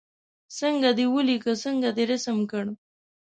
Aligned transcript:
څنګه 0.59 0.89
دې 0.97 1.05
ولیکه 1.13 1.53
څنګه 1.63 1.89
دې 1.97 2.03
رسم 2.11 2.37
کړ. 2.51 2.65